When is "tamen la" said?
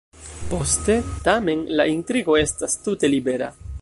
1.27-1.87